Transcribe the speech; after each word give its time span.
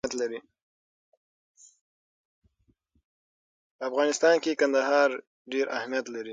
په 0.03 0.07
افغانستان 3.89 4.35
کې 4.43 4.59
کندهار 4.61 5.09
ډېر 5.51 5.65
اهمیت 5.77 6.05
لري. 6.15 6.29